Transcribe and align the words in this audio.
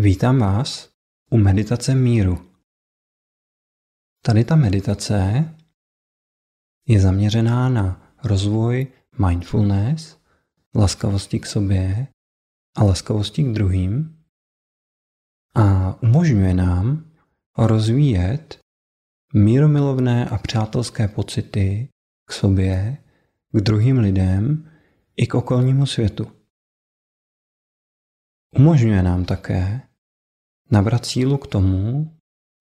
Vítám 0.00 0.38
vás 0.38 0.90
u 1.30 1.36
meditace 1.38 1.94
míru. 1.94 2.52
Tady 4.24 4.44
ta 4.44 4.56
meditace 4.56 5.44
je 6.88 7.00
zaměřená 7.00 7.68
na 7.68 8.14
rozvoj 8.24 8.86
mindfulness, 9.26 10.18
laskavosti 10.74 11.40
k 11.40 11.46
sobě 11.46 12.08
a 12.76 12.84
laskavosti 12.84 13.42
k 13.42 13.46
druhým 13.46 14.22
a 15.54 15.96
umožňuje 16.02 16.54
nám 16.54 17.10
rozvíjet 17.58 18.58
míromilovné 19.34 20.28
a 20.28 20.38
přátelské 20.38 21.08
pocity 21.08 21.88
k 22.28 22.32
sobě, 22.32 23.04
k 23.52 23.60
druhým 23.60 23.98
lidem 23.98 24.70
i 25.16 25.26
k 25.26 25.34
okolnímu 25.34 25.86
světu. 25.86 26.32
Umožňuje 28.56 29.02
nám 29.02 29.24
také 29.24 29.87
nabrat 30.70 31.06
sílu 31.06 31.38
k 31.38 31.46
tomu, 31.46 32.12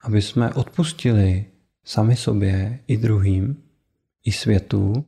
aby 0.04 0.22
jsme 0.22 0.54
odpustili 0.54 1.52
sami 1.86 2.16
sobě 2.16 2.84
i 2.88 2.98
druhým, 2.98 3.64
i 4.24 4.32
světu, 4.32 5.06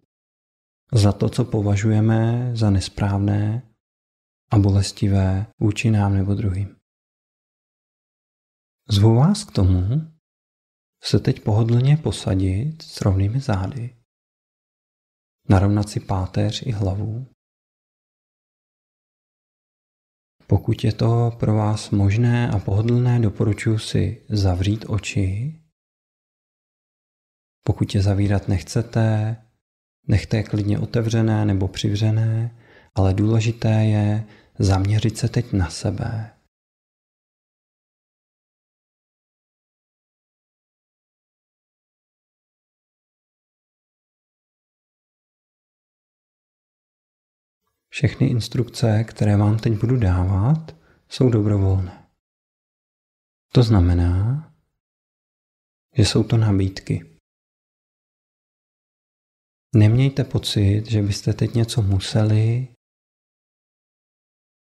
za 0.94 1.12
to, 1.12 1.30
co 1.30 1.45
považujeme 1.45 2.52
za 2.55 2.70
nesprávné 2.70 3.70
a 4.52 4.59
bolestivé 4.59 5.48
vůči 5.59 5.91
nám 5.91 6.13
nebo 6.13 6.34
druhým. 6.34 6.75
Zvu 8.89 9.16
vás 9.16 9.44
k 9.44 9.52
tomu 9.52 9.81
se 11.03 11.20
teď 11.20 11.44
pohodlně 11.44 11.97
posadit 11.97 12.81
s 12.81 13.02
rovnými 13.02 13.39
zády, 13.39 13.95
narovnat 15.50 15.89
si 15.89 16.00
páteř 16.00 16.63
i 16.66 16.72
hlavu 16.72 17.28
Pokud 20.50 20.83
je 20.83 20.94
to 20.94 21.31
pro 21.39 21.53
vás 21.53 21.89
možné 21.89 22.50
a 22.50 22.59
pohodlné, 22.59 23.19
doporučuji 23.19 23.78
si 23.80 24.22
zavřít 24.30 24.86
oči. 24.88 25.56
Pokud 27.66 27.95
je 27.95 28.02
zavírat 28.02 28.47
nechcete, 28.47 29.38
nechte 30.08 30.38
je 30.38 30.44
klidně 30.44 30.80
otevřené 30.80 31.45
nebo 31.45 31.67
přivřené, 31.67 32.56
ale 32.95 33.14
důležité 33.14 33.69
je 33.69 34.23
zaměřit 34.59 35.17
se 35.17 35.30
teď 35.30 35.53
na 35.53 35.69
sebe. 35.69 36.38
Všechny 47.89 48.27
instrukce, 48.27 49.03
které 49.03 49.37
vám 49.37 49.57
teď 49.57 49.73
budu 49.73 49.97
dávat, 49.97 50.75
jsou 51.09 51.29
dobrovolné. 51.29 52.09
To 53.53 53.63
znamená, 53.63 54.45
že 55.95 56.03
jsou 56.05 56.23
to 56.23 56.37
nabídky. 56.37 57.19
Nemějte 59.75 60.23
pocit, 60.23 60.83
že 60.85 61.01
byste 61.01 61.33
teď 61.33 61.53
něco 61.53 61.81
museli. 61.81 62.67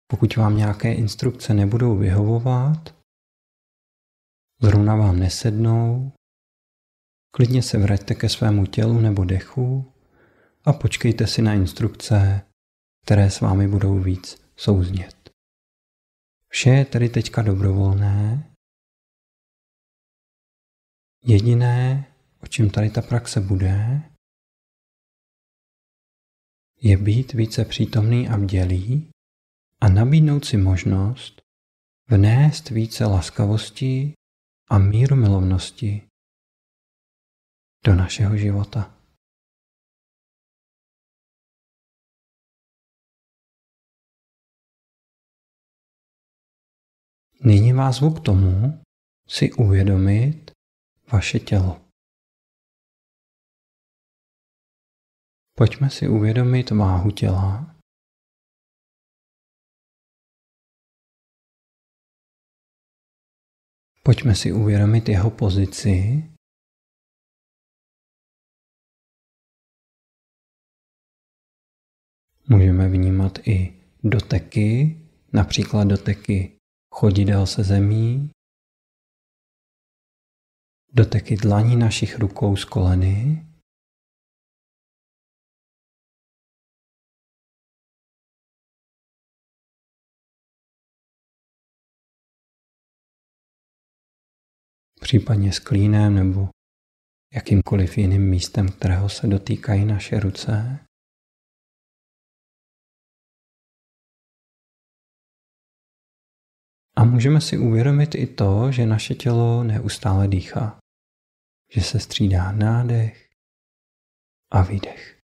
Pokud 0.08 0.36
vám 0.36 0.58
nějaké 0.58 0.94
instrukce 0.94 1.54
nebudou 1.54 1.98
vyhovovat, 1.98 2.96
zrovna 4.62 4.96
vám 4.96 5.20
nesednou, 5.20 6.12
klidně 7.36 7.64
se 7.64 7.78
vraťte 7.78 8.16
ke 8.16 8.30
svému 8.30 8.66
tělu 8.66 9.02
nebo 9.02 9.24
dechu 9.24 9.94
a 10.66 10.74
počkejte 10.74 11.28
si 11.28 11.42
na 11.42 11.54
instrukce, 11.54 12.42
které 13.08 13.32
s 13.32 13.42
vámi 13.42 13.68
budou 13.68 14.00
víc 14.00 14.42
souznět. 14.56 15.30
Vše 16.50 16.70
je 16.70 16.86
tedy 16.86 17.10
teďka 17.10 17.42
dobrovolné. 17.42 18.52
Jediné, 21.24 22.06
o 22.44 22.48
čem 22.48 22.70
tady 22.70 22.90
ta 22.90 23.02
praxe 23.02 23.42
bude, 23.42 24.02
je 26.82 26.98
být 26.98 27.34
více 27.34 27.66
přítomný 27.66 28.30
a 28.30 28.38
vdělý 28.38 29.10
a 29.82 29.90
nabídnout 29.90 30.46
si 30.46 30.58
možnost 30.58 31.42
vnést 32.08 32.70
více 32.70 33.06
laskavosti 33.06 34.14
a 34.70 34.78
míru 34.78 35.16
milovnosti 35.16 36.08
do 37.86 37.96
našeho 37.96 38.38
života. 38.38 38.97
Nyní 47.46 47.74
vás 47.74 47.96
zvu 47.96 48.14
k 48.14 48.26
tomu 48.26 48.84
si 49.28 49.54
uvědomit 49.54 50.52
vaše 51.14 51.40
tělo. 51.40 51.82
Pojďme 55.58 55.90
si 55.90 56.08
uvědomit 56.08 56.72
váhu 56.72 57.12
těla. 57.12 57.76
Pojďme 64.04 64.36
si 64.36 64.54
uvědomit 64.54 65.10
jeho 65.10 65.32
pozici. 65.32 66.24
Můžeme 72.50 72.90
vnímat 72.90 73.48
i 73.48 73.84
doteky, 74.04 74.98
například 75.34 75.84
doteky 75.84 76.57
chodidel 77.00 77.46
se 77.48 77.64
zemí, 77.64 78.32
doteky 80.94 81.36
dlaní 81.36 81.76
našich 81.76 82.20
rukou 82.20 82.56
z 82.56 82.66
koleny, 82.66 83.48
případně 95.02 95.54
s 95.54 95.60
klínem 95.60 96.16
nebo 96.16 96.50
jakýmkoliv 97.34 97.98
jiným 97.98 98.30
místem, 98.30 98.72
kterého 98.72 99.10
se 99.10 99.28
dotýkají 99.28 99.86
naše 99.86 100.20
ruce. 100.20 100.87
A 106.98 107.04
můžeme 107.04 107.42
si 107.42 107.58
uvědomit 107.58 108.16
i 108.16 108.28
to, 108.28 108.72
že 108.72 108.86
naše 108.86 109.16
tělo 109.16 109.64
neustále 109.64 110.28
dýchá, 110.28 110.80
že 111.72 111.82
se 111.82 112.00
střídá 112.00 112.52
nádech 112.52 113.30
a 114.52 114.62
výdech. 114.62 115.20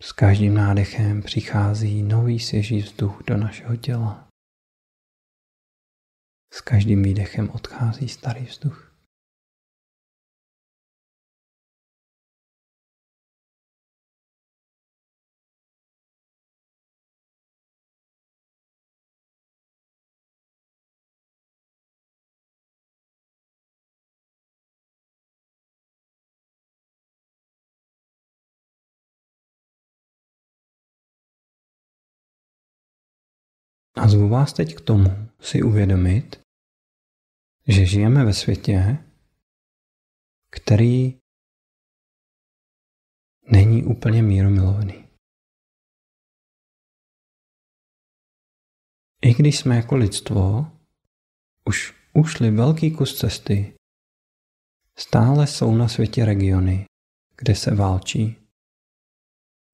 S 0.00 0.12
každým 0.12 0.54
nádechem 0.54 1.22
přichází 1.22 2.02
nový 2.02 2.40
svěží 2.40 2.78
vzduch 2.78 3.22
do 3.26 3.36
našeho 3.36 3.76
těla. 3.76 4.28
S 6.52 6.60
každým 6.60 7.02
výdechem 7.02 7.50
odchází 7.50 8.08
starý 8.08 8.44
vzduch. 8.44 8.89
A 34.00 34.08
zvu 34.08 34.28
vás 34.28 34.52
teď 34.52 34.74
k 34.74 34.80
tomu 34.80 35.10
si 35.40 35.62
uvědomit, 35.62 36.40
že 37.68 37.86
žijeme 37.86 38.24
ve 38.24 38.32
světě, 38.32 39.04
který 40.50 41.18
není 43.52 43.84
úplně 43.84 44.22
míromilovný. 44.22 45.08
I 49.22 49.34
když 49.34 49.58
jsme 49.58 49.76
jako 49.76 49.96
lidstvo 49.96 50.72
už 51.64 51.94
ušli 52.14 52.50
velký 52.50 52.90
kus 52.90 53.18
cesty, 53.18 53.74
stále 54.96 55.46
jsou 55.46 55.74
na 55.74 55.88
světě 55.88 56.24
regiony, 56.24 56.84
kde 57.36 57.54
se 57.54 57.74
válčí, 57.74 58.36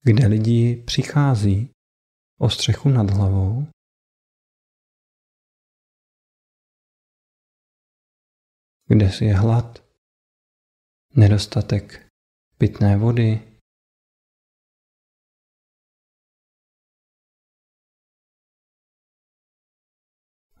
kde 0.03 0.27
lidi 0.27 0.83
přichází 0.85 1.69
o 2.39 2.49
střechu 2.49 2.89
nad 2.89 3.09
hlavou 3.09 3.67
kde 8.87 9.11
je 9.21 9.33
hlad, 9.33 9.83
nedostatek 11.15 12.07
pitné 12.57 12.97
vody, 12.97 13.57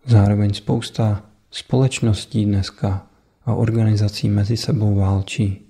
Zároveň 0.07 0.53
spousta 0.53 1.31
společností 1.51 2.45
dneska 2.45 3.11
a 3.45 3.53
organizací 3.53 4.29
mezi 4.29 4.57
sebou 4.57 4.95
válčí. 4.95 5.67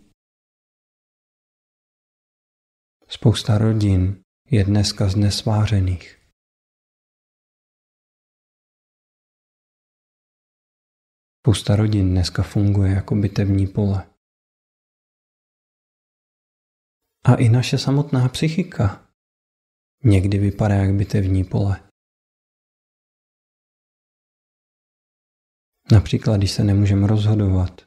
Spousta 3.08 3.58
rodin 3.58 4.22
je 4.50 4.64
dneska 4.64 5.10
znesvářených. 5.10 6.17
Spousta 11.48 11.76
rodin 11.76 12.10
dneska 12.12 12.44
funguje 12.44 12.92
jako 12.92 13.16
bitevní 13.16 13.68
pole. 13.68 14.10
A 17.24 17.36
i 17.36 17.50
naše 17.50 17.78
samotná 17.78 18.30
psychika 18.30 19.08
někdy 20.04 20.38
vypadá 20.38 20.76
jak 20.76 20.96
bitevní 20.96 21.44
pole. 21.44 21.90
Například, 25.92 26.38
když 26.38 26.52
se 26.52 26.64
nemůžeme 26.64 27.08
rozhodovat. 27.08 27.82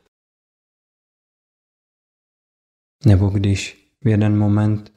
Nebo 3.07 3.29
když 3.29 3.91
v 4.05 4.09
jeden 4.09 4.39
moment 4.39 4.93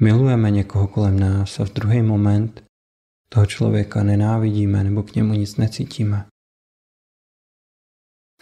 milujeme 0.00 0.50
někoho 0.50 0.88
kolem 0.88 1.20
nás 1.20 1.60
a 1.60 1.64
v 1.64 1.72
druhý 1.72 2.02
moment 2.02 2.64
toho 3.28 3.46
člověka 3.46 4.02
nenávidíme 4.02 4.84
nebo 4.84 5.02
k 5.02 5.14
němu 5.14 5.34
nic 5.34 5.56
necítíme. 5.56 6.31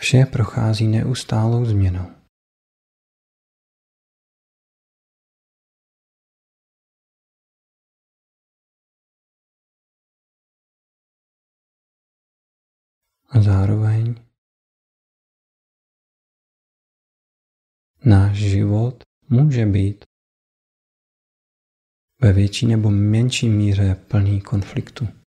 Vše 0.01 0.25
prochází 0.33 0.87
neustálou 0.87 1.65
změnou. 1.65 2.07
A 13.29 13.41
zároveň 13.43 14.15
náš 18.05 18.37
život 18.37 19.05
může 19.29 19.67
být 19.67 20.05
ve 22.21 22.33
větší 22.33 22.67
nebo 22.67 22.91
menší 22.91 23.49
míře 23.49 23.95
plný 23.95 24.41
konfliktu. 24.41 25.20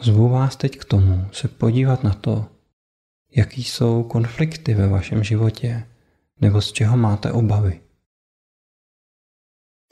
Zvu 0.00 0.28
vás 0.28 0.56
teď 0.56 0.78
k 0.78 0.84
tomu 0.84 1.30
se 1.32 1.48
podívat 1.48 2.04
na 2.04 2.14
to, 2.14 2.50
jaký 3.30 3.64
jsou 3.64 4.02
konflikty 4.02 4.74
ve 4.74 4.88
vašem 4.88 5.24
životě 5.24 5.90
nebo 6.40 6.62
z 6.62 6.72
čeho 6.72 6.96
máte 6.96 7.32
obavy. 7.32 7.80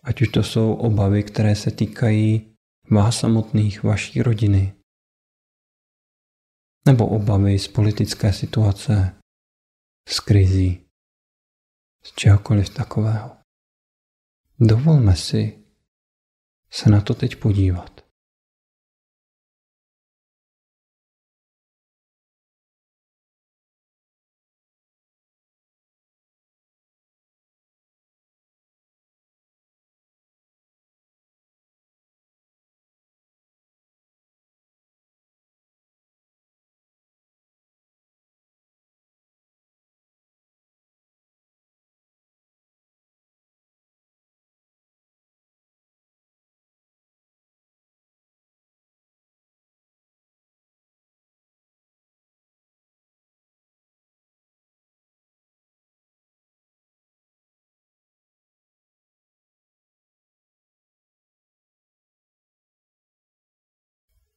Ať 0.02 0.22
už 0.22 0.28
to 0.28 0.42
jsou 0.42 0.74
obavy, 0.74 1.22
které 1.22 1.56
se 1.56 1.70
týkají 1.70 2.56
vás 2.90 3.18
samotných, 3.18 3.82
vaší 3.82 4.22
rodiny, 4.22 4.74
nebo 6.86 7.06
obavy 7.06 7.58
z 7.58 7.68
politické 7.68 8.32
situace, 8.32 9.22
z 10.08 10.20
krizí, 10.20 10.86
z 12.04 12.12
čehokoliv 12.12 12.70
takového. 12.70 13.36
Dovolme 14.60 15.16
si 15.16 15.64
se 16.70 16.90
na 16.90 17.00
to 17.00 17.14
teď 17.14 17.36
podívat. 17.36 18.01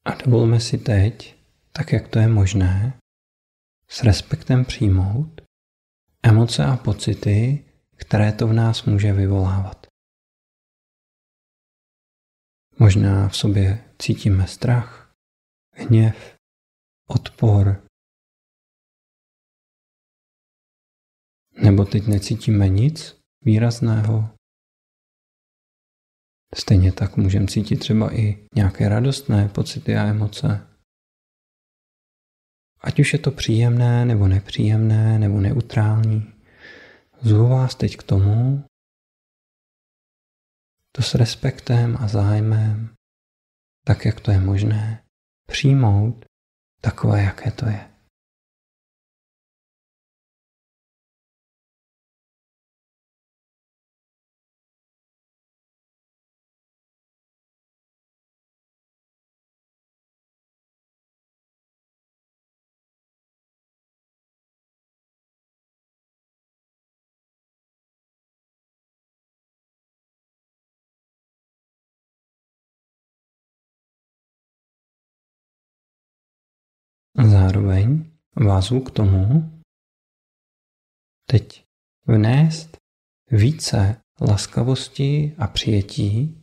A 0.06 0.16
dovolme 0.25 0.60
si 0.60 0.78
teď, 0.78 1.36
tak 1.72 1.94
jak 1.94 2.07
to 2.07 2.19
je 2.19 2.28
možné, 2.28 3.00
s 3.90 4.04
respektem 4.04 4.66
přijmout 4.66 5.42
emoce 6.24 6.66
a 6.66 6.78
pocity, 6.78 7.66
které 7.96 8.31
to 8.31 8.48
v 8.48 8.54
nás 8.54 8.84
může 8.84 9.13
vyvolávat. 9.13 9.88
Možná 12.80 13.30
v 13.30 13.38
sobě 13.38 13.92
cítíme 14.00 14.48
strach, 14.48 15.13
hněv, 15.74 16.36
odpor, 17.10 17.86
nebo 21.63 21.86
teď 21.86 22.08
necítíme 22.08 22.69
nic 22.69 23.19
výrazného, 23.42 24.35
Stejně 26.56 26.92
tak 26.92 27.18
můžeme 27.18 27.48
cítit 27.48 27.78
třeba 27.78 28.16
i 28.16 28.48
nějaké 28.56 28.90
radostné 28.90 29.48
pocity 29.48 29.96
a 29.98 30.06
emoce. 30.06 30.68
Ať 32.81 33.00
už 33.00 33.13
je 33.13 33.19
to 33.19 33.31
příjemné, 33.31 34.06
nebo 34.06 34.28
nepříjemné, 34.28 35.19
nebo 35.19 35.42
neutrální, 35.42 36.34
zvu 37.22 37.50
vás 37.50 37.75
teď 37.75 37.98
k 37.98 38.04
tomu, 38.04 38.66
to 40.92 41.02
s 41.02 41.16
respektem 41.16 41.98
a 42.00 42.07
zájmem, 42.07 42.96
tak 43.86 44.06
jak 44.06 44.19
to 44.19 44.31
je 44.31 44.40
možné, 44.40 45.04
přijmout 45.48 46.25
takové, 46.81 47.24
jaké 47.24 47.51
to 47.51 47.66
je. 47.66 47.95
Zároveň 77.24 78.12
vás 78.36 78.69
k 78.88 78.91
tomu 78.91 79.24
teď 81.29 81.65
vnést 82.07 82.77
více 83.31 84.01
laskavosti 84.22 85.36
a 85.38 85.48
přijetí 85.48 86.41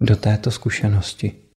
do 0.00 0.16
této 0.16 0.50
zkušenosti. 0.50 1.52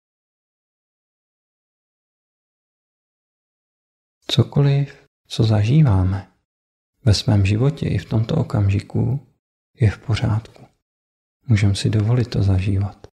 Cokoliv, 4.28 5.08
co 5.28 5.44
zažíváme 5.44 6.38
ve 7.06 7.14
svém 7.14 7.46
životě 7.46 7.86
i 7.86 7.98
v 7.98 8.10
tomto 8.10 8.36
okamžiku, 8.36 9.28
je 9.74 9.92
v 9.92 10.06
pořádku. 10.06 10.68
Můžeme 11.48 11.76
si 11.76 11.90
dovolit 11.90 12.30
to 12.30 12.44
zažívat. 12.44 13.08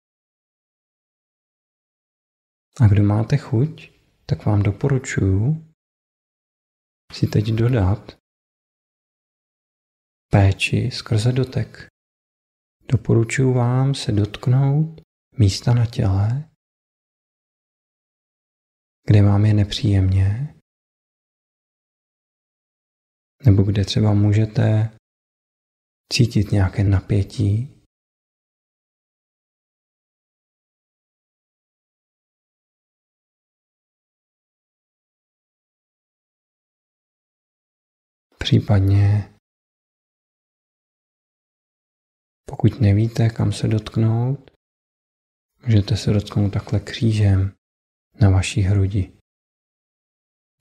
A 2.80 2.86
kdo 2.86 3.02
máte 3.02 3.36
chuť, 3.36 3.97
tak 4.28 4.46
vám 4.46 4.62
doporučuji 4.62 5.68
si 7.12 7.26
teď 7.26 7.44
dodat 7.44 8.18
péči 10.30 10.90
skrze 10.90 11.32
dotek. 11.32 11.88
Doporučuji 12.92 13.54
vám 13.54 13.94
se 13.94 14.12
dotknout 14.12 15.00
místa 15.38 15.74
na 15.74 15.86
těle, 15.86 16.50
kde 19.06 19.22
vám 19.22 19.44
je 19.44 19.54
nepříjemně, 19.54 20.54
nebo 23.44 23.62
kde 23.62 23.84
třeba 23.84 24.14
můžete 24.14 24.98
cítit 26.12 26.52
nějaké 26.52 26.84
napětí, 26.84 27.77
Případně 38.38 39.34
pokud 42.50 42.80
nevíte, 42.80 43.28
kam 43.28 43.52
se 43.52 43.68
dotknout, 43.68 44.50
Můžete 45.66 45.96
se 45.96 46.10
dotknout 46.10 46.52
takhle 46.52 46.80
křížem 46.80 47.54
na 48.20 48.30
vaší 48.30 48.60
hrudi. 48.60 49.18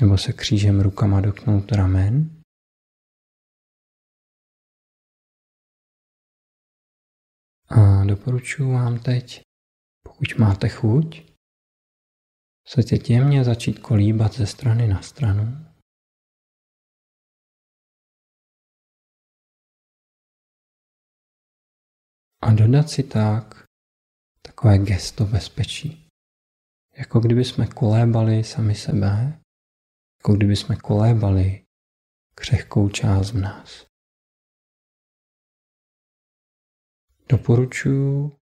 Nebo 0.02 0.18
se 0.18 0.34
křížem 0.34 0.82
rukama 0.82 1.22
dotknout 1.22 1.72
ramen. 1.72 2.42
A 7.70 8.06
doporučuji 8.06 8.74
vám 8.74 9.00
teď, 9.00 9.42
pokud 10.04 10.38
máte 10.40 10.70
chuť, 10.70 11.22
se 12.68 12.84
teď 12.84 13.10
jemně 13.10 13.44
začít 13.44 13.80
kolíbat 13.80 14.34
ze 14.34 14.46
strany 14.48 14.88
na 14.88 15.02
stranu. 15.02 15.67
A 22.42 22.54
dodat 22.54 22.90
si 22.90 23.04
tak 23.04 23.66
takové 24.42 24.78
gesto 24.78 25.26
bezpečí. 25.26 26.08
Jako 26.98 27.20
kdyby 27.20 27.46
jsme 27.46 27.68
kolébali 27.68 28.44
sami 28.44 28.76
sebe, 28.76 29.42
jako 30.20 30.34
kdyby 30.34 30.56
jsme 30.56 30.76
kolébali 30.76 31.66
křehkou 32.36 32.90
část 32.90 33.32
v 33.32 33.38
nás. 33.38 33.88
Doporučuji 37.30 38.38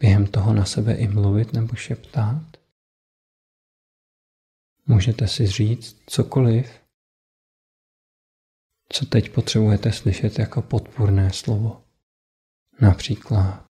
během 0.00 0.26
toho 0.26 0.54
na 0.54 0.64
sebe 0.64 0.94
i 0.94 1.08
mluvit 1.08 1.52
nebo 1.52 1.74
šeptat. 1.76 2.56
Můžete 4.86 5.28
si 5.28 5.46
říct 5.46 6.02
cokoliv, 6.06 6.80
co 8.92 9.06
teď 9.06 9.34
potřebujete 9.34 9.92
slyšet 9.92 10.38
jako 10.38 10.62
podpůrné 10.62 11.32
slovo. 11.32 11.85
Například 12.80 13.66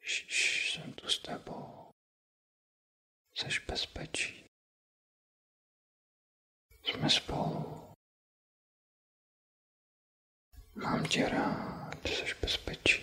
Šš, 0.00 0.72
jsem 0.72 0.92
tu 0.92 1.08
s 1.08 1.18
tebou. 1.18 1.90
Jseš 3.36 3.58
bezpečí. 3.58 4.44
Jsme 6.84 7.10
spolu. 7.10 7.92
Mám 10.74 11.04
tě 11.04 11.28
rád, 11.28 12.06
jsi 12.06 12.34
bezpečí. 12.40 13.02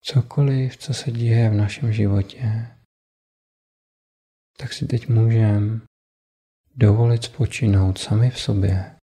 Cokoliv, 0.00 0.76
co 0.76 0.94
se 0.94 1.10
děje 1.10 1.50
v 1.50 1.54
našem 1.54 1.92
životě, 1.92 2.42
tak 4.58 4.72
si 4.72 4.86
teď 4.86 5.08
můžeme 5.08 5.80
dovolit 6.74 7.24
spočinout 7.24 7.98
sami 7.98 8.30
v 8.30 8.40
sobě 8.40 8.94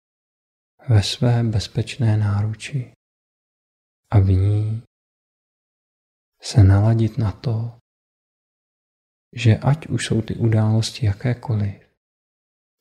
ve 0.88 1.02
své 1.02 1.44
bezpečné 1.44 2.16
náruči 2.16 2.92
a 4.10 4.18
v 4.18 4.26
ní 4.26 4.82
se 6.42 6.64
naladit 6.64 7.18
na 7.18 7.32
to, 7.32 7.78
že 9.37 9.58
ať 9.58 9.87
už 9.87 10.06
jsou 10.06 10.22
ty 10.22 10.34
události 10.34 11.06
jakékoliv, 11.06 11.90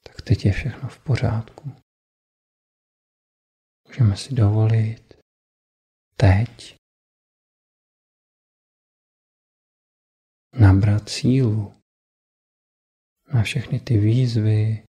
tak 0.04 0.22
teď 0.22 0.46
je 0.46 0.52
všechno 0.52 0.90
v 0.90 1.00
pořádku. 1.04 1.76
Můžeme 3.88 4.18
si 4.18 4.34
dovolit 4.34 5.14
teď 6.16 6.76
nabrat 10.60 11.10
sílu 11.10 11.74
na 13.34 13.44
všechny 13.44 13.80
ty 13.80 13.98
výzvy 13.98 14.84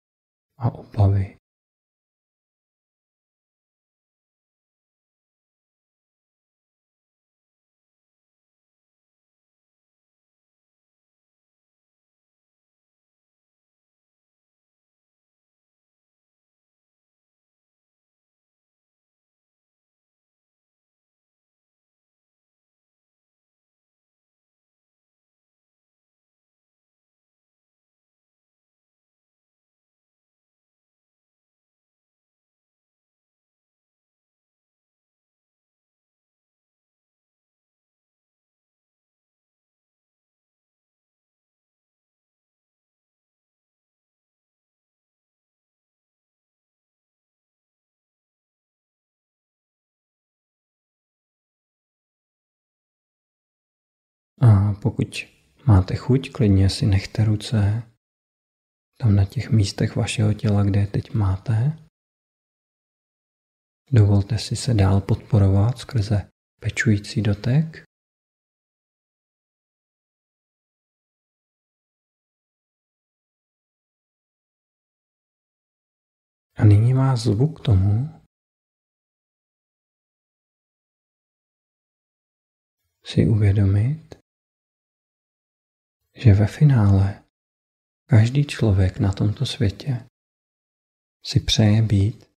a 0.57 0.69
obavy. 0.71 1.37
A 54.41 54.73
pokud 54.81 55.07
máte 55.65 55.95
chuť, 55.95 56.31
klidně 56.31 56.69
si 56.69 56.85
nechte 56.85 57.25
ruce 57.25 57.83
tam 58.97 59.15
na 59.15 59.25
těch 59.25 59.49
místech 59.49 59.95
vašeho 59.95 60.33
těla, 60.33 60.63
kde 60.63 60.79
je 60.79 60.87
teď 60.87 61.13
máte. 61.13 61.87
Dovolte 63.91 64.37
si 64.37 64.55
se 64.55 64.73
dál 64.73 65.01
podporovat 65.01 65.77
skrze 65.77 66.29
pečující 66.59 67.21
dotek. 67.21 67.83
A 76.55 76.65
nyní 76.65 76.93
má 76.93 77.15
zvuk 77.15 77.65
tomu 77.65 78.23
si 83.05 83.27
uvědomit, 83.27 84.16
že 86.17 86.33
ve 86.33 86.47
finále 86.47 87.23
každý 88.09 88.45
člověk 88.45 88.99
na 88.99 89.13
tomto 89.13 89.45
světě 89.45 90.07
si 91.25 91.39
přeje 91.39 91.81
být 91.81 92.29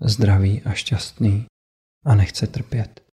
zdravý 0.00 0.62
a 0.62 0.72
šťastný 0.72 1.46
a 2.04 2.14
nechce 2.14 2.46
trpět. 2.46 3.12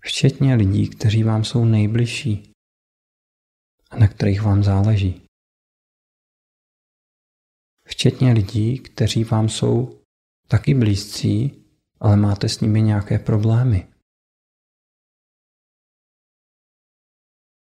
Včetně 0.00 0.54
lidí, 0.54 0.88
kteří 0.88 1.22
vám 1.22 1.44
jsou 1.44 1.64
nejbližší 1.64 2.52
a 3.90 3.98
na 3.98 4.08
kterých 4.08 4.42
vám 4.42 4.64
záleží. 4.64 5.22
Včetně 7.84 8.32
lidí, 8.32 8.78
kteří 8.78 9.24
vám 9.24 9.48
jsou 9.48 10.00
taky 10.48 10.74
blízcí, 10.74 11.64
ale 12.00 12.16
máte 12.16 12.48
s 12.48 12.60
nimi 12.60 12.82
nějaké 12.82 13.18
problémy. 13.18 13.88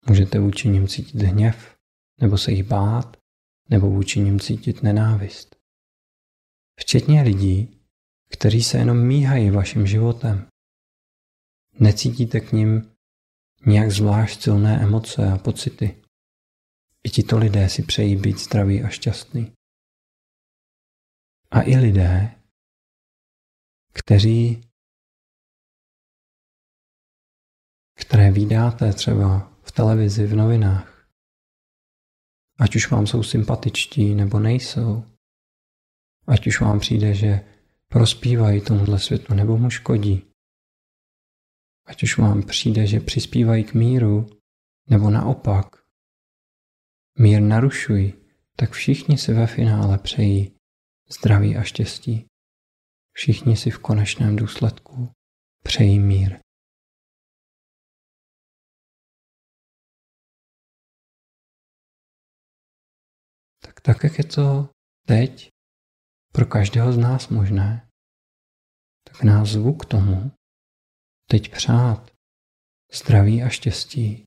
Můžete 0.08 0.38
vůči 0.38 0.68
nim 0.68 0.88
cítit 0.88 1.22
hněv, 1.22 1.76
nebo 2.20 2.38
se 2.38 2.52
jich 2.52 2.62
bát, 2.64 3.16
nebo 3.70 3.90
vůči 3.90 4.20
nim 4.20 4.40
cítit 4.40 4.82
nenávist. 4.82 5.56
Včetně 6.80 7.22
lidí, 7.22 7.84
kteří 8.32 8.62
se 8.62 8.78
jenom 8.78 9.06
míhají 9.06 9.50
vaším 9.50 9.86
životem. 9.86 10.48
Necítíte 11.80 12.40
k 12.40 12.52
ním 12.52 12.96
nějak 13.66 13.90
zvlášť 13.90 14.40
silné 14.42 14.82
emoce 14.82 15.32
a 15.32 15.38
pocity. 15.38 16.02
I 17.04 17.10
tito 17.10 17.38
lidé 17.38 17.68
si 17.68 17.82
přejí 17.82 18.16
být 18.16 18.38
zdraví 18.38 18.82
a 18.82 18.88
šťastní. 18.88 19.52
A 21.50 21.62
i 21.62 21.76
lidé, 21.76 22.40
kteří, 23.92 24.60
které 27.94 28.30
vydáte 28.30 28.92
třeba 28.92 29.47
televizi, 29.78 30.26
v 30.26 30.34
novinách. 30.34 31.06
Ať 32.58 32.76
už 32.76 32.90
vám 32.90 33.06
jsou 33.06 33.22
sympatičtí 33.22 34.14
nebo 34.14 34.40
nejsou. 34.40 35.04
Ať 36.26 36.46
už 36.46 36.60
vám 36.60 36.80
přijde, 36.80 37.14
že 37.14 37.40
prospívají 37.88 38.60
tomuhle 38.60 38.98
světu 38.98 39.34
nebo 39.34 39.58
mu 39.58 39.70
škodí. 39.70 40.24
Ať 41.86 42.02
už 42.02 42.18
vám 42.18 42.42
přijde, 42.42 42.86
že 42.86 43.00
přispívají 43.00 43.64
k 43.64 43.74
míru 43.74 44.26
nebo 44.90 45.10
naopak. 45.10 45.66
Mír 47.18 47.40
narušují, 47.40 48.14
tak 48.56 48.70
všichni 48.70 49.18
si 49.18 49.32
ve 49.32 49.46
finále 49.46 49.98
přejí 49.98 50.56
zdraví 51.08 51.56
a 51.56 51.62
štěstí. 51.62 52.26
Všichni 53.12 53.56
si 53.56 53.70
v 53.70 53.78
konečném 53.78 54.36
důsledku 54.36 55.10
přejí 55.64 55.98
mír. 55.98 56.47
Tak 63.82 64.04
jak 64.04 64.18
je 64.18 64.24
to 64.24 64.70
teď 65.06 65.50
pro 66.32 66.46
každého 66.46 66.92
z 66.92 66.98
nás 66.98 67.28
možné, 67.28 67.88
tak 69.04 69.22
nás 69.22 69.48
zvu 69.48 69.74
k 69.74 69.84
tomu 69.84 70.32
teď 71.30 71.52
přát 71.52 72.10
zdraví 72.92 73.42
a 73.42 73.48
štěstí 73.48 74.24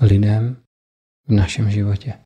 lidem 0.00 0.64
v 1.26 1.32
našem 1.32 1.70
životě. 1.70 2.24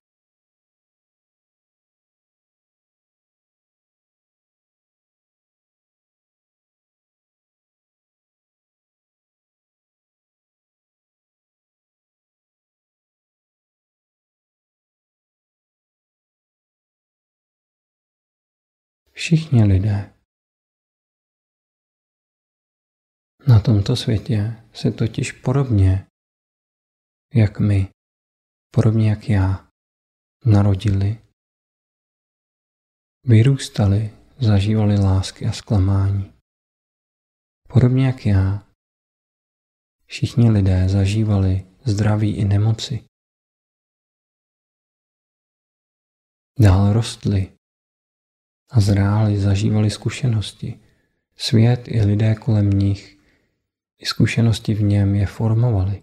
Všichni 19.22 19.64
lidé 19.64 20.14
na 23.48 23.60
tomto 23.60 23.96
světě 23.96 24.38
se 24.74 24.90
totiž 24.90 25.32
podobně, 25.32 26.06
jak 27.34 27.60
my, 27.60 27.88
podobně 28.74 29.10
jak 29.10 29.28
já, 29.28 29.68
narodili, 30.44 31.22
vyrůstali, 33.24 34.10
zažívali 34.40 34.94
lásky 34.98 35.46
a 35.46 35.52
zklamání. 35.52 36.32
Podobně 37.68 38.06
jak 38.06 38.26
já, 38.26 38.72
všichni 40.06 40.50
lidé 40.50 40.88
zažívali 40.88 41.76
zdraví 41.84 42.36
i 42.36 42.44
nemoci. 42.44 43.04
Dál 46.60 46.92
rostli, 46.92 47.56
a 48.72 48.80
zráli, 48.80 49.40
zažívali 49.40 49.90
zkušenosti. 49.90 50.80
Svět 51.36 51.88
i 51.88 52.00
lidé 52.00 52.34
kolem 52.34 52.70
nich 52.70 53.18
i 53.98 54.06
zkušenosti 54.06 54.74
v 54.74 54.82
něm 54.82 55.14
je 55.14 55.26
formovali. 55.26 56.02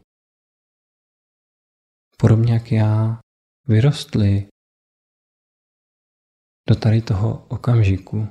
Podobně 2.17 2.53
jak 2.53 2.71
já 2.71 3.19
vyrostli 3.67 4.47
do 6.69 6.75
tady 6.75 7.01
toho 7.01 7.45
okamžiku. 7.47 8.27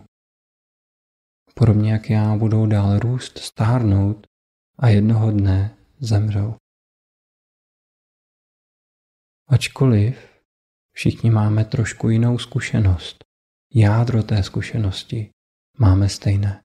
Podobně 1.55 1.93
jak 1.93 2.11
já 2.11 2.37
budou 2.37 2.67
dál 2.67 2.99
růst, 2.99 3.39
stárnout 3.39 4.27
a 4.79 4.89
jednoho 4.89 5.31
dne 5.31 5.77
zemřou. 5.99 6.57
Ačkoliv 9.49 10.43
všichni 10.93 11.31
máme 11.31 11.65
trošku 11.65 12.09
jinou 12.09 12.39
zkušenost, 12.39 13.25
jádro 13.75 14.23
té 14.23 14.43
zkušenosti 14.43 15.31
máme 15.79 16.09
stejné. 16.09 16.63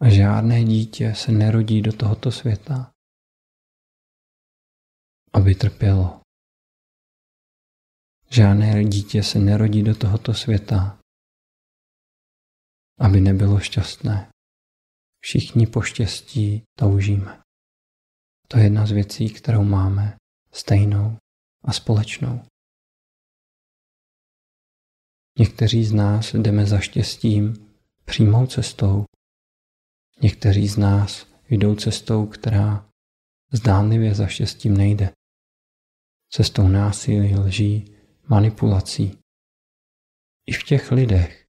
A 0.00 0.08
žádné 0.08 0.64
dítě 0.64 1.14
se 1.14 1.32
nerodí 1.32 1.82
do 1.82 1.92
tohoto 1.92 2.32
světa, 2.32 2.92
aby 5.32 5.54
trpělo. 5.54 6.20
Žádné 8.30 8.84
dítě 8.84 9.22
se 9.22 9.38
nerodí 9.38 9.82
do 9.82 9.94
tohoto 9.94 10.34
světa, 10.34 10.98
aby 12.98 13.20
nebylo 13.20 13.60
šťastné. 13.60 14.30
Všichni 15.20 15.66
po 15.66 15.82
štěstí 15.82 16.62
toužíme. 16.78 17.42
To 18.48 18.58
je 18.58 18.64
jedna 18.64 18.86
z 18.86 18.90
věcí, 18.90 19.30
kterou 19.30 19.64
máme 19.64 20.16
stejnou 20.52 21.18
a 21.64 21.72
společnou. 21.72 22.51
Někteří 25.42 25.84
z 25.84 25.92
nás 25.92 26.34
jdeme 26.34 26.66
za 26.66 26.78
štěstím 26.78 27.74
přímou 28.04 28.46
cestou. 28.46 29.04
Někteří 30.22 30.68
z 30.68 30.76
nás 30.76 31.26
jdou 31.50 31.74
cestou, 31.74 32.26
která 32.26 32.90
zdánlivě 33.52 34.14
za 34.14 34.26
štěstím 34.26 34.76
nejde. 34.76 35.12
Cestou 36.30 36.68
násilí, 36.68 37.34
lží, 37.34 37.96
manipulací. 38.28 39.18
I 40.46 40.52
v 40.52 40.62
těch 40.62 40.92
lidech, 40.92 41.44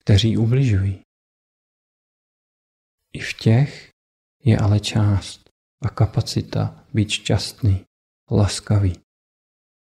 kteří 0.00 0.36
ubližují. 0.36 1.02
I 3.12 3.18
v 3.18 3.32
těch 3.34 3.90
je 4.44 4.58
ale 4.58 4.80
část 4.80 5.50
a 5.84 5.88
kapacita 5.88 6.86
být 6.94 7.10
šťastný, 7.10 7.84
laskavý 8.30 8.92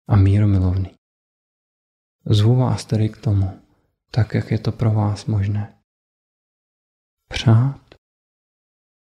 a 0.08 0.16
míromilovný. 0.16 0.99
Zvu 2.30 2.56
vás 2.56 2.86
tedy 2.86 3.10
k 3.10 3.18
tomu, 3.18 3.62
tak 4.12 4.34
jak 4.34 4.52
je 4.52 4.60
to 4.60 4.72
pro 4.72 4.92
vás 4.92 5.26
možné. 5.26 5.82
Přát 7.30 7.96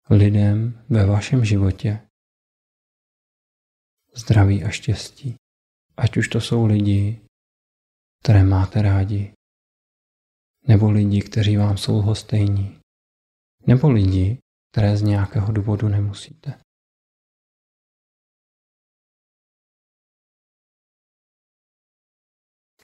lidem 0.09 0.85
ve 0.89 1.05
vašem 1.05 1.45
životě 1.45 2.07
zdraví 4.15 4.63
a 4.63 4.69
štěstí. 4.69 5.35
Ať 5.97 6.17
už 6.17 6.27
to 6.27 6.41
jsou 6.41 6.65
lidi, 6.65 7.21
které 8.23 8.43
máte 8.43 8.81
rádi, 8.81 9.33
nebo 10.67 10.91
lidi, 10.91 11.21
kteří 11.21 11.57
vám 11.57 11.77
jsou 11.77 11.97
lhostejní, 11.97 12.79
nebo 13.67 13.89
lidi, 13.89 14.39
které 14.71 14.97
z 14.97 15.01
nějakého 15.01 15.51
důvodu 15.51 15.89
nemusíte. 15.89 16.64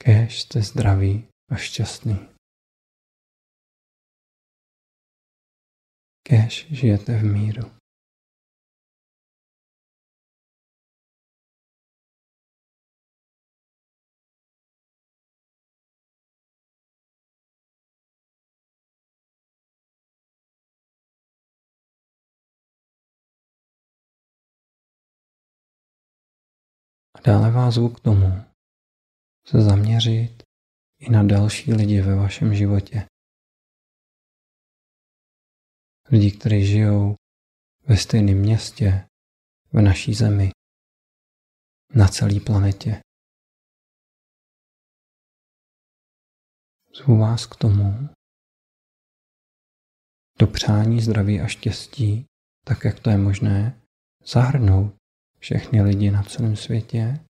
Kéž 0.04 0.42
jste 0.42 0.62
zdraví 0.62 1.28
a 1.50 1.56
šťastný. 1.56 2.28
Kéž 6.22 6.66
žijete 6.70 7.18
v 7.18 7.22
míru. 7.24 7.70
A 27.14 27.20
dále 27.26 27.50
vás 27.50 27.74
zvu 27.74 27.88
k 27.88 28.00
tomu, 28.00 28.51
se 29.46 29.62
zaměřit 29.62 30.42
i 30.98 31.10
na 31.10 31.22
další 31.22 31.72
lidi 31.72 32.00
ve 32.00 32.14
vašem 32.14 32.54
životě. 32.54 33.06
Lidi, 36.10 36.30
kteří 36.38 36.66
žijou 36.66 37.16
ve 37.86 37.96
stejném 37.96 38.38
městě, 38.38 39.08
v 39.72 39.80
naší 39.80 40.14
zemi, 40.14 40.50
na 41.94 42.08
celé 42.08 42.40
planetě. 42.40 43.00
Zvu 46.94 47.18
vás 47.18 47.46
k 47.46 47.56
tomu, 47.56 48.08
do 50.38 50.46
přání 50.46 51.00
zdraví 51.00 51.40
a 51.40 51.46
štěstí, 51.46 52.26
tak 52.64 52.84
jak 52.84 53.00
to 53.00 53.10
je 53.10 53.18
možné, 53.18 53.82
zahrnout 54.24 54.94
všechny 55.38 55.82
lidi 55.82 56.10
na 56.10 56.22
celém 56.22 56.56
světě 56.56 57.24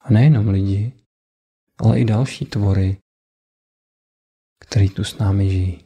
a 0.00 0.10
nejenom 0.10 0.48
lidi, 0.48 1.01
ale 1.82 2.00
i 2.00 2.04
další 2.04 2.46
tvory, 2.46 2.98
který 4.60 4.90
tu 4.90 5.04
s 5.04 5.18
námi 5.18 5.50
žijí. 5.50 5.84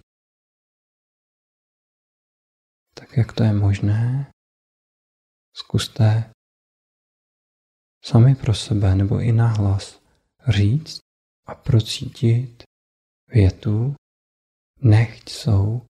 Tak 2.95 3.17
jak 3.17 3.33
to 3.33 3.43
je 3.43 3.53
možné, 3.53 4.31
zkuste 5.53 6.31
sami 8.05 8.35
pro 8.35 8.55
sebe 8.55 8.95
nebo 8.95 9.21
i 9.21 9.33
nahlas 9.33 10.03
říct 10.49 10.99
a 11.47 11.55
procítit 11.55 12.63
větu, 13.27 13.95
nechť 14.81 15.29
jsou 15.29 15.87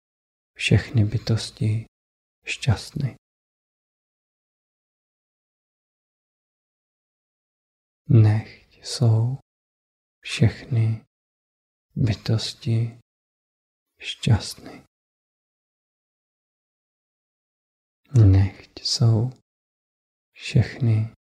všechny 0.57 1.05
bytosti 1.05 1.85
šťastny. 2.47 3.17
Nechť 8.09 8.85
jsou 8.85 9.44
všechny 10.25 11.05
bytosti 11.97 12.99
šťastný. 14.01 14.85
Nechť 18.25 18.81
jsou 18.81 19.31
všechny 20.33 21.15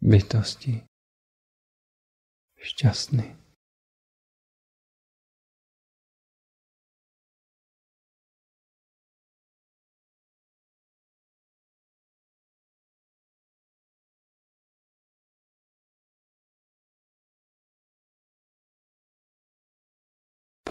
bytosti 0.00 0.84
šťastný. 2.56 3.43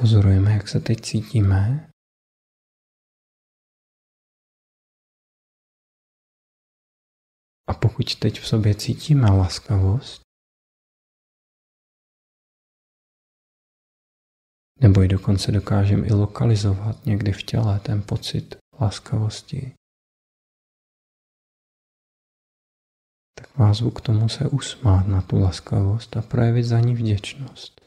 Pozorujeme, 0.04 0.52
jak 0.52 0.68
se 0.68 0.80
teď 0.80 1.02
cítíme. 1.02 1.90
A 7.70 7.74
pokud 7.82 8.16
teď 8.16 8.40
v 8.40 8.48
sobě 8.48 8.76
cítíme 8.76 9.32
laskavost, 9.32 10.22
nebo 14.82 15.02
ji 15.02 15.08
dokonce 15.08 15.52
dokážeme 15.52 16.08
i 16.08 16.14
lokalizovat 16.14 17.06
někdy 17.06 17.32
v 17.32 17.44
těle 17.44 17.80
ten 17.80 18.02
pocit 18.02 18.56
laskavosti, 18.82 19.74
tak 23.38 23.58
vás 23.58 23.84
k 23.96 24.02
tomu 24.02 24.30
se 24.30 24.50
usmát 24.50 25.08
na 25.08 25.22
tu 25.22 25.40
laskavost 25.40 26.18
a 26.18 26.22
projevit 26.22 26.66
za 26.66 26.80
ní 26.80 26.96
vděčnost. 26.96 27.83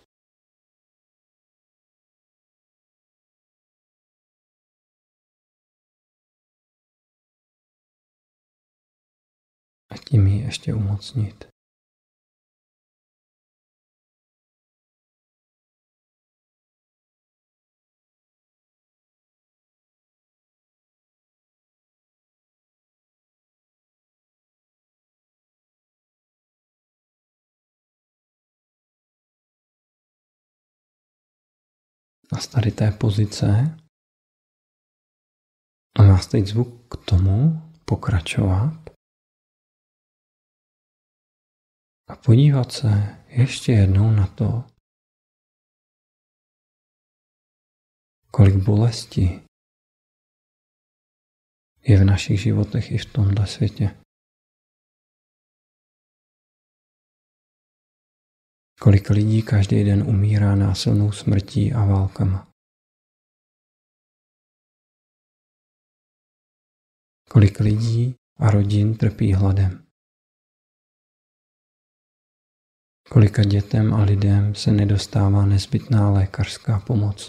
A 9.96 9.98
tím 9.98 10.26
ji 10.26 10.40
ještě 10.42 10.74
umocnit. 10.74 11.44
a 32.32 32.40
z 32.40 32.46
tady 32.46 32.70
té 32.70 32.90
pozice 32.90 33.76
a 35.98 36.02
vás 36.02 36.26
teď 36.26 36.46
zvuk 36.46 36.96
k 36.96 37.04
tomu 37.04 37.62
pokračovat 37.84 38.95
a 42.08 42.16
podívat 42.16 42.72
se 42.72 42.88
ještě 43.28 43.72
jednou 43.72 44.10
na 44.10 44.26
to, 44.26 44.64
kolik 48.32 48.54
bolesti 48.64 49.46
je 51.88 52.00
v 52.00 52.04
našich 52.04 52.40
životech 52.40 52.90
i 52.90 52.98
v 52.98 53.12
tomhle 53.12 53.46
světě. 53.46 54.02
Kolik 58.80 59.10
lidí 59.10 59.42
každý 59.42 59.84
den 59.84 60.02
umírá 60.02 60.54
násilnou 60.54 61.12
smrtí 61.12 61.72
a 61.72 61.84
válkama. 61.84 62.52
Kolik 67.30 67.60
lidí 67.60 68.14
a 68.38 68.50
rodin 68.50 68.96
trpí 68.96 69.32
hladem. 69.32 69.85
Kolika 73.10 73.42
dětem 73.44 73.94
a 73.94 74.04
lidem 74.04 74.54
se 74.54 74.72
nedostává 74.72 75.46
nezbytná 75.46 76.10
lékařská 76.10 76.80
pomoc. 76.80 77.28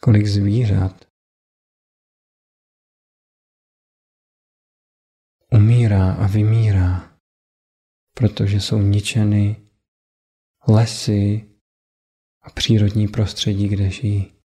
Kolik 0.00 0.26
zvířat 0.26 1.04
umírá 5.52 6.12
a 6.12 6.26
vymírá, 6.26 7.18
protože 8.14 8.60
jsou 8.60 8.78
ničeny 8.78 9.70
lesy 10.68 11.50
a 12.42 12.50
přírodní 12.50 13.08
prostředí, 13.08 13.68
kde 13.68 13.90
žijí. 13.90 14.39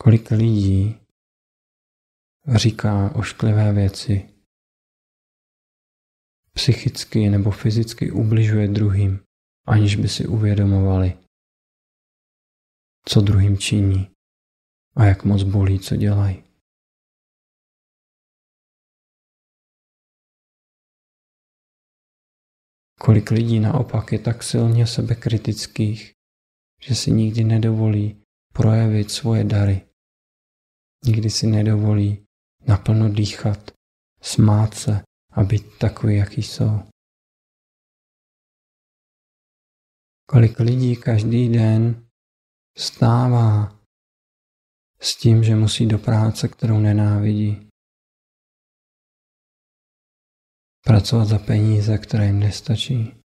Kolik 0.00 0.30
lidí 0.30 1.00
říká 2.56 3.14
ošklivé 3.14 3.72
věci, 3.72 4.34
psychicky 6.52 7.28
nebo 7.28 7.50
fyzicky 7.50 8.10
ubližuje 8.10 8.68
druhým, 8.68 9.24
aniž 9.66 9.96
by 9.96 10.08
si 10.08 10.26
uvědomovali, 10.26 11.18
co 13.08 13.20
druhým 13.20 13.58
činí 13.58 14.10
a 14.96 15.04
jak 15.04 15.24
moc 15.24 15.42
bolí, 15.42 15.80
co 15.80 15.96
dělají. 15.96 16.44
Kolik 23.00 23.30
lidí 23.30 23.60
naopak 23.60 24.12
je 24.12 24.18
tak 24.18 24.42
silně 24.42 24.86
sebekritických, 24.86 26.12
že 26.82 26.94
si 26.94 27.10
nikdy 27.10 27.44
nedovolí 27.44 28.22
projevit 28.52 29.10
svoje 29.10 29.44
dary. 29.44 29.87
Nikdy 31.04 31.30
si 31.30 31.46
nedovolí 31.46 32.26
naplno 32.68 33.08
dýchat, 33.08 33.70
smát 34.22 34.74
se 34.74 35.02
a 35.32 35.44
být 35.44 35.78
takový, 35.78 36.16
jaký 36.16 36.42
jsou. 36.42 36.80
Kolik 40.30 40.58
lidí 40.58 40.96
každý 40.96 41.48
den 41.48 42.08
stává 42.76 43.78
s 45.00 45.16
tím, 45.16 45.44
že 45.44 45.54
musí 45.54 45.86
do 45.86 45.98
práce, 45.98 46.48
kterou 46.48 46.78
nenávidí. 46.78 47.68
pracovat 50.88 51.24
za 51.24 51.38
peníze, 51.38 51.98
které 51.98 52.26
jim 52.26 52.40
nestačí. 52.40 53.17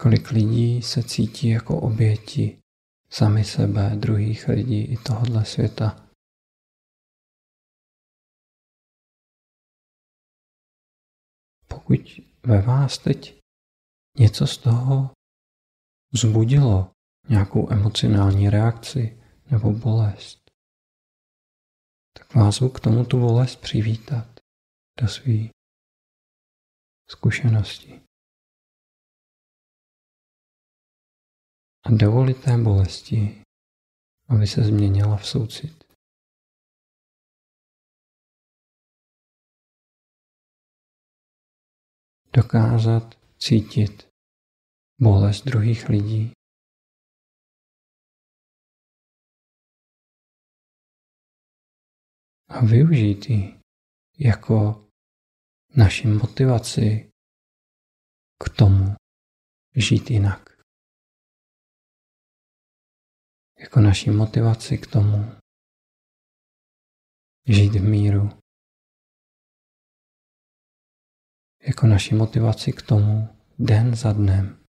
Kolik 0.00 0.30
lidí 0.30 0.82
se 0.82 1.02
cítí 1.02 1.48
jako 1.48 1.80
oběti 1.80 2.58
sami 3.10 3.44
sebe, 3.44 3.96
druhých 3.96 4.48
lidí 4.48 4.84
i 4.84 4.96
tohohle 4.96 5.44
světa. 5.44 6.08
Pokud 11.68 12.00
ve 12.42 12.62
vás 12.62 12.98
teď 12.98 13.40
něco 14.18 14.46
z 14.46 14.58
toho 14.58 15.10
vzbudilo 16.12 16.92
nějakou 17.28 17.72
emocionální 17.72 18.50
reakci 18.50 19.22
nebo 19.50 19.72
bolest, 19.72 20.50
tak 22.18 22.34
vás 22.34 22.58
k 22.74 22.80
tomu 22.80 23.04
tu 23.04 23.20
bolest 23.20 23.56
přivítat 23.56 24.40
do 25.00 25.08
své 25.08 25.48
zkušenosti. 27.10 28.07
A 31.88 31.90
dovolit 31.90 32.44
té 32.44 32.56
bolesti, 32.64 33.42
aby 34.28 34.46
se 34.46 34.64
změnila 34.64 35.16
v 35.16 35.26
soucit. 35.26 35.84
Dokázat 42.36 43.14
cítit 43.38 44.08
bolest 45.00 45.44
druhých 45.44 45.88
lidí 45.88 46.32
a 52.48 52.64
využít 52.64 53.30
ji 53.30 53.60
jako 54.18 54.88
naši 55.76 56.06
motivaci 56.06 57.10
k 58.44 58.56
tomu 58.56 58.96
žít 59.76 60.10
jinak. 60.10 60.47
Jako 63.58 63.80
naši 63.80 64.10
motivaci 64.10 64.78
k 64.78 64.86
tomu 64.86 65.16
žít 67.46 67.74
v 67.74 67.88
míru. 67.88 68.28
Jako 71.66 71.86
naši 71.86 72.14
motivaci 72.14 72.72
k 72.72 72.82
tomu 72.82 73.28
den 73.58 73.96
za 73.96 74.12
dnem, 74.12 74.64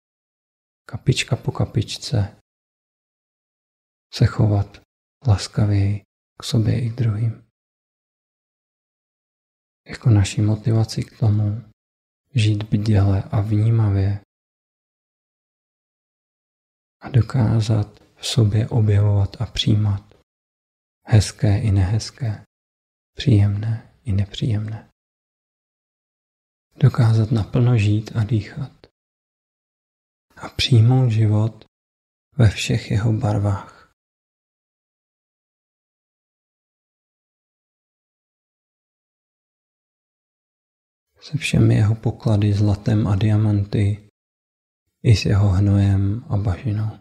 kapička 0.88 1.36
po 1.36 1.52
kapičce, 1.52 2.40
se 4.14 4.26
chovat 4.26 4.82
laskavěji 5.28 6.02
k 6.40 6.44
sobě 6.44 6.84
i 6.84 6.90
k 6.90 6.94
druhým 6.94 7.50
jako 9.90 10.10
naší 10.10 10.40
motivaci 10.40 11.04
k 11.04 11.18
tomu 11.18 11.44
žít 12.34 12.62
bděle 12.62 13.22
a 13.22 13.40
vnímavě 13.40 14.20
a 17.00 17.08
dokázat 17.08 18.09
v 18.20 18.26
sobě 18.26 18.68
objevovat 18.68 19.42
a 19.42 19.46
přijímat. 19.46 20.14
Hezké 21.06 21.58
i 21.58 21.70
nehezké, 21.70 22.44
příjemné 23.16 23.94
i 24.04 24.12
nepříjemné. 24.12 24.90
Dokázat 26.76 27.30
naplno 27.30 27.78
žít 27.78 28.16
a 28.16 28.24
dýchat. 28.24 28.86
A 30.36 30.48
přijmout 30.48 31.10
život 31.10 31.64
ve 32.36 32.50
všech 32.50 32.90
jeho 32.90 33.12
barvách. 33.12 33.80
se 41.20 41.38
všemi 41.38 41.74
jeho 41.74 41.94
poklady 41.94 42.52
zlatem 42.52 43.06
a 43.06 43.16
diamanty, 43.16 44.08
i 45.02 45.16
s 45.16 45.24
jeho 45.24 45.48
hnojem 45.48 46.24
a 46.28 46.36
bažinou. 46.36 46.99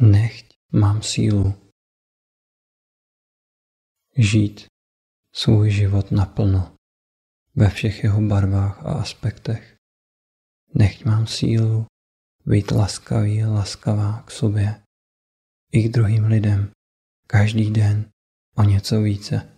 Nechť 0.00 0.46
mám 0.72 1.02
sílu 1.02 1.72
žít 4.16 4.66
svůj 5.32 5.70
život 5.70 6.10
naplno 6.10 6.76
ve 7.54 7.70
všech 7.70 8.04
jeho 8.04 8.20
barvách 8.20 8.86
a 8.86 8.92
aspektech. 8.92 9.76
Nechť 10.74 11.04
mám 11.04 11.26
sílu 11.26 11.86
být 12.46 12.70
laskavý 12.70 13.42
a 13.42 13.48
laskavá 13.48 14.22
k 14.22 14.30
sobě 14.30 14.82
i 15.72 15.88
k 15.88 15.92
druhým 15.92 16.24
lidem 16.24 16.70
každý 17.26 17.70
den 17.70 18.10
o 18.56 18.62
něco 18.62 19.02
více. 19.02 19.56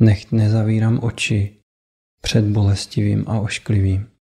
Nechť 0.00 0.32
nezavírám 0.32 1.04
oči 1.04 1.60
před 2.20 2.44
bolestivým 2.44 3.28
a 3.28 3.40
ošklivým, 3.40 4.16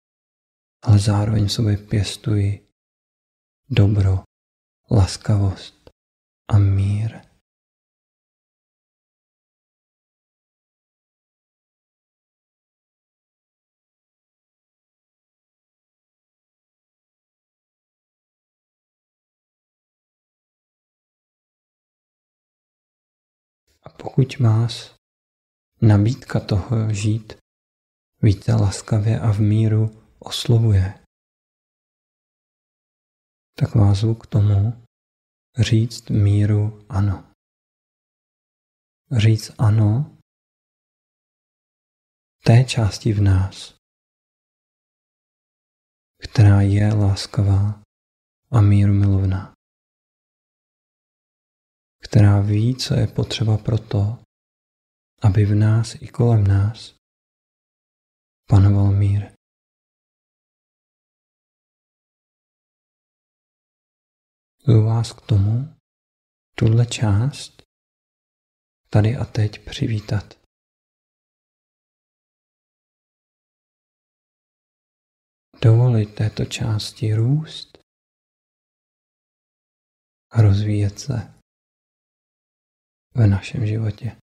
ale 0.82 0.98
zároveň 0.98 1.48
sobě 1.48 1.76
pěstuji 1.76 2.61
dobro, 3.72 4.24
laskavost 4.90 5.90
a 6.48 6.58
mír. 6.58 7.20
A 23.82 23.88
pokud 23.88 24.38
vás 24.38 24.94
nabídka 25.80 26.40
toho 26.40 26.94
žít 26.94 27.32
více 28.22 28.54
laskavě 28.54 29.20
a 29.20 29.32
v 29.32 29.40
míru 29.40 30.02
oslovuje, 30.18 31.01
tak 33.62 33.74
vás 33.74 33.98
zvu 33.98 34.14
k 34.14 34.26
tomu 34.26 34.82
říct 35.58 36.10
míru 36.10 36.86
ano. 36.88 37.32
Říct 39.16 39.50
ano 39.58 40.18
té 42.44 42.64
části 42.64 43.12
v 43.12 43.20
nás, 43.20 43.74
která 46.28 46.60
je 46.60 46.94
láskavá 46.94 47.82
a 48.50 48.60
míru 48.60 48.92
milovná 48.92 49.52
která 52.04 52.40
ví, 52.40 52.76
co 52.76 52.94
je 52.94 53.06
potřeba 53.06 53.58
pro 53.58 53.78
to, 53.78 54.18
aby 55.22 55.44
v 55.44 55.54
nás 55.54 55.94
i 55.94 56.08
kolem 56.08 56.46
nás 56.46 56.94
panoval 58.48 58.92
mír. 58.92 59.32
Jdu 64.66 64.84
vás 64.84 65.12
k 65.12 65.20
tomu, 65.26 65.76
tuhle 66.58 66.86
část 66.86 67.62
tady 68.90 69.16
a 69.16 69.24
teď 69.24 69.64
přivítat. 69.64 70.24
Dovolit 75.62 76.14
této 76.14 76.44
části 76.44 77.14
růst 77.14 77.78
a 80.30 80.42
rozvíjet 80.42 80.98
se 80.98 81.40
v 83.14 83.26
našem 83.26 83.66
životě. 83.66 84.21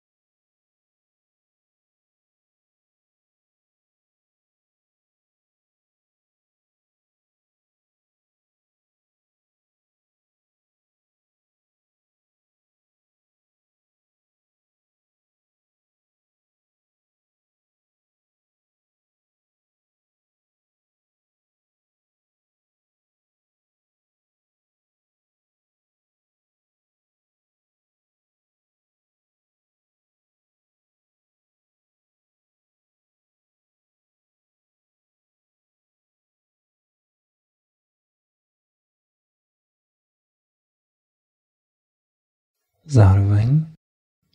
Zároveň 42.94 43.76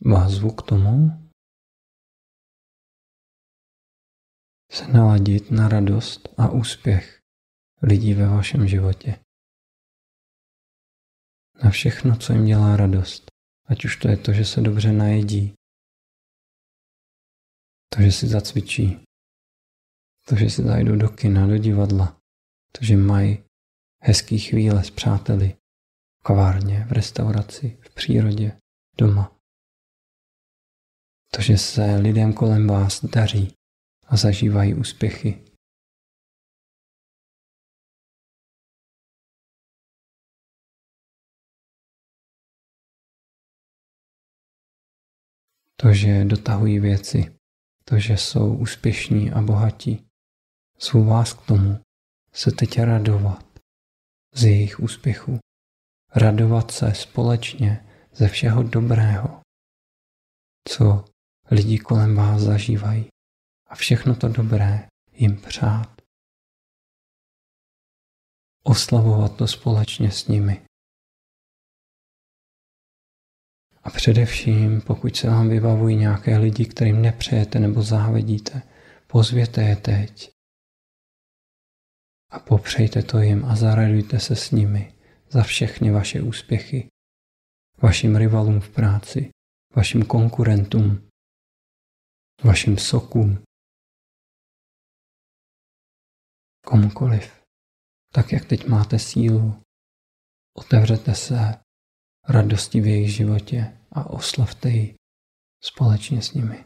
vás 0.05 0.31
zvu 0.31 0.51
k 0.51 0.61
tomu 0.61 0.93
se 4.71 4.87
naladit 4.87 5.51
na 5.51 5.67
radost 5.67 6.29
a 6.37 6.49
úspěch 6.49 7.19
lidí 7.81 8.13
ve 8.13 8.27
vašem 8.27 8.67
životě. 8.67 9.19
Na 11.63 11.69
všechno, 11.69 12.17
co 12.17 12.33
jim 12.33 12.45
dělá 12.45 12.77
radost. 12.77 13.31
Ať 13.65 13.85
už 13.85 13.97
to 13.97 14.07
je 14.07 14.17
to, 14.17 14.33
že 14.33 14.45
se 14.45 14.61
dobře 14.61 14.91
najedí, 14.93 15.53
to, 17.95 18.01
že 18.01 18.11
si 18.11 18.27
zacvičí, 18.27 19.03
to, 20.27 20.35
že 20.35 20.49
si 20.49 20.63
zajdou 20.63 20.95
do 20.95 21.09
kina, 21.09 21.47
do 21.47 21.57
divadla, 21.57 22.17
to, 22.71 22.85
že 22.85 22.97
mají 22.97 23.43
hezký 24.03 24.39
chvíle 24.39 24.83
s 24.83 24.91
přáteli, 24.91 25.57
kavárně, 26.27 26.85
v 26.89 26.91
restauraci, 26.91 27.77
v 27.81 27.95
přírodě, 27.95 28.59
doma. 28.97 29.35
To, 31.33 31.41
že 31.41 31.57
se 31.57 31.95
lidem 31.95 32.33
kolem 32.33 32.67
vás 32.67 33.05
daří 33.05 33.53
a 34.07 34.17
zažívají 34.17 34.73
úspěchy. 34.73 35.45
To, 45.81 45.93
že 45.93 46.25
dotahují 46.25 46.79
věci, 46.79 47.39
to, 47.83 47.99
že 47.99 48.13
jsou 48.13 48.57
úspěšní 48.57 49.31
a 49.31 49.41
bohatí. 49.41 50.07
Zvu 50.79 51.03
vás 51.03 51.33
k 51.33 51.45
tomu 51.45 51.79
se 52.33 52.51
teď 52.51 52.79
radovat 52.79 53.45
z 54.33 54.43
jejich 54.43 54.79
úspěchů 54.79 55.39
radovat 56.17 56.71
se 56.71 56.93
společně 56.93 57.85
ze 58.13 58.27
všeho 58.27 58.63
dobrého, 58.63 59.41
co 60.69 61.05
lidi 61.51 61.79
kolem 61.79 62.15
vás 62.15 62.41
zažívají 62.41 63.07
a 63.67 63.75
všechno 63.75 64.15
to 64.15 64.27
dobré 64.27 64.87
jim 65.11 65.41
přát. 65.41 66.01
Oslavovat 68.63 69.37
to 69.37 69.47
společně 69.47 70.11
s 70.11 70.27
nimi. 70.27 70.65
A 73.83 73.89
především, 73.89 74.81
pokud 74.81 75.15
se 75.15 75.29
vám 75.29 75.49
vybavují 75.49 75.95
nějaké 75.95 76.37
lidi, 76.37 76.65
kterým 76.65 77.01
nepřejete 77.01 77.59
nebo 77.59 77.83
závidíte, 77.83 78.61
pozvěte 79.07 79.61
je 79.63 79.75
teď. 79.75 80.31
A 82.31 82.39
popřejte 82.39 83.03
to 83.03 83.19
jim 83.19 83.45
a 83.45 83.55
zaradujte 83.55 84.19
se 84.19 84.35
s 84.35 84.51
nimi 84.51 84.96
za 85.29 85.43
všechny 85.43 85.91
vaše 85.91 86.21
úspěchy, 86.21 86.87
vašim 87.81 88.15
rivalům 88.15 88.59
v 88.59 88.69
práci, 88.69 89.29
vašim 89.75 90.05
konkurentům, 90.05 91.09
vašim 92.43 92.77
sokům, 92.77 93.43
komukoliv. 96.65 97.43
Tak, 98.13 98.31
jak 98.31 98.45
teď 98.45 98.67
máte 98.67 98.99
sílu, 98.99 99.61
otevřete 100.57 101.15
se 101.15 101.35
radosti 102.29 102.81
v 102.81 102.87
jejich 102.87 103.15
životě 103.15 103.77
a 103.91 104.09
oslavte 104.09 104.69
ji 104.69 104.95
společně 105.63 106.21
s 106.21 106.33
nimi. 106.33 106.65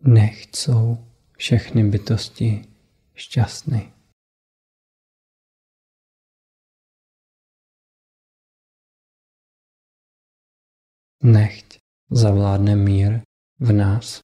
Nechť 0.00 0.56
jsou 0.56 1.08
všechny 1.36 1.90
bytosti 1.90 2.64
šťastný. 3.14 3.92
Nechť 11.22 11.78
zavládne 12.10 12.76
mír 12.76 13.20
v 13.58 13.72
nás 13.72 14.20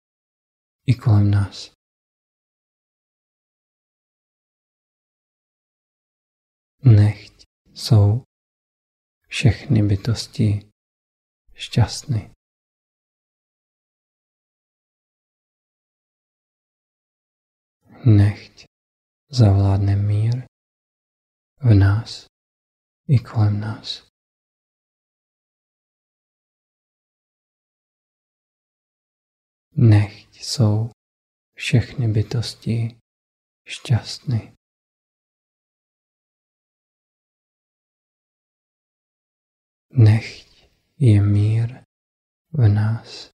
i 0.87 0.95
kolem 0.95 1.31
nás. 1.31 1.73
Nechť 6.85 7.45
jsou 7.75 8.23
všechny 9.29 9.83
bytosti 9.83 10.71
šťastný. 11.55 12.34
Nechť 18.05 18.69
zavládne 19.33 19.97
mír 19.97 20.45
v 21.65 21.73
nás 21.73 22.29
i 23.09 23.17
kolem 23.19 23.61
nás. 23.61 24.05
Nechť 29.73 30.37
jsou 30.37 30.93
všechny 31.57 32.09
bytosti 32.09 33.01
šťastný. 33.65 34.53
Nechť 39.91 40.69
je 41.01 41.23
mír 41.23 41.85
v 42.53 42.69
nás 42.69 43.31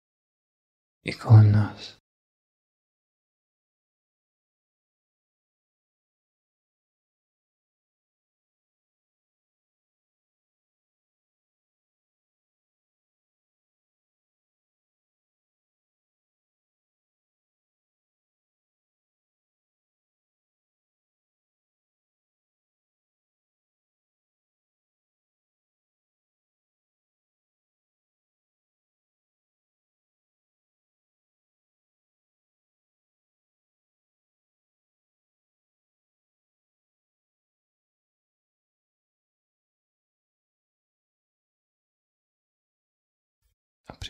i 1.04 1.12
kolem 1.12 1.52
nás. 1.52 1.97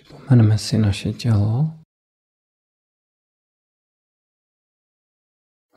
Připomeneme 0.05 0.59
si 0.59 0.79
naše 0.79 1.13
tělo. 1.13 1.81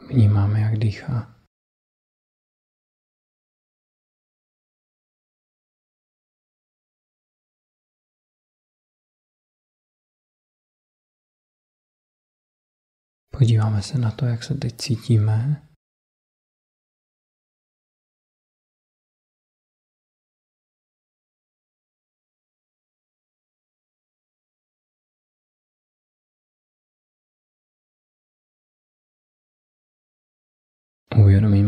Vnímáme, 0.09 0.59
jak 0.59 0.79
dýchá. 0.79 1.35
Podíváme 13.37 13.81
se 13.81 13.97
na 13.97 14.11
to, 14.11 14.25
jak 14.25 14.43
se 14.43 14.53
teď 14.53 14.77
cítíme. 14.77 15.70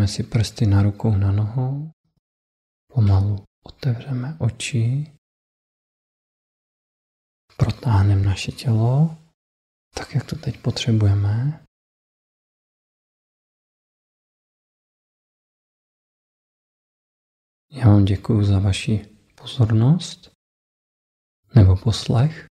Uvědomíme 0.04 0.24
si 0.24 0.24
prsty 0.24 0.66
na 0.66 0.84
rukou, 0.84 1.16
na 1.16 1.32
nohou. 1.32 1.92
Pomalu 2.94 3.46
otevřeme 3.64 4.38
oči. 4.40 5.14
Protáhneme 7.58 8.22
naše 8.26 8.52
tělo, 8.52 9.18
tak 9.96 10.16
jak 10.16 10.30
to 10.30 10.36
teď 10.36 10.62
potřebujeme. 10.62 11.66
Já 17.72 17.86
vám 17.86 18.06
děkuji 18.06 18.44
za 18.44 18.60
vaši 18.60 18.98
pozornost 19.36 20.32
nebo 21.56 21.76
poslech. 21.76 22.46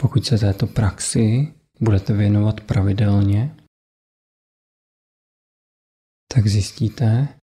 Pokud 0.00 0.24
se 0.24 0.38
této 0.38 0.66
praxi 0.66 1.57
budete 1.80 2.12
věnovat 2.12 2.60
pravidelně, 2.66 3.56
tak 6.34 6.46
zjistíte, 6.46 7.38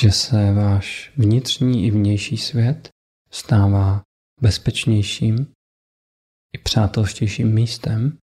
že 0.00 0.12
se 0.12 0.52
váš 0.52 1.12
vnitřní 1.16 1.86
i 1.86 1.90
vnější 1.90 2.36
svět 2.36 2.88
stává 3.30 4.02
bezpečnějším 4.40 5.52
i 6.52 6.58
přátelštějším 6.58 7.54
místem 7.54 8.18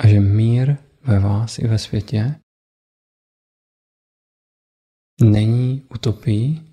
a 0.00 0.08
že 0.08 0.20
mír 0.20 0.76
ve 1.02 1.18
vás 1.18 1.58
i 1.58 1.68
ve 1.68 1.78
světě 1.78 2.40
není 5.20 5.82
utopií, 5.94 6.72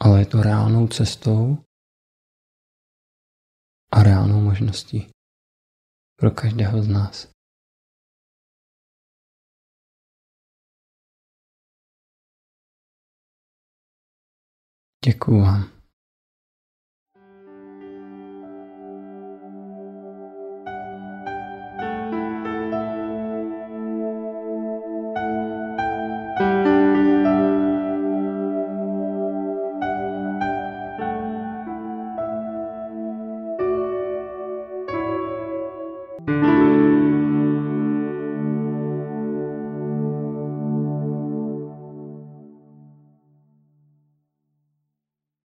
ale 0.00 0.20
je 0.20 0.26
to 0.26 0.42
reálnou 0.42 0.88
cestou 0.88 1.63
a 3.94 4.02
reálnou 4.02 4.40
možností 4.40 5.10
pro 6.16 6.30
každého 6.30 6.82
z 6.82 6.88
nás. 6.88 7.28
Děkuju 15.04 15.40
vám. 15.40 15.83